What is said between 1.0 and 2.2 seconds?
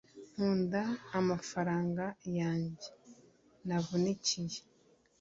amafaranga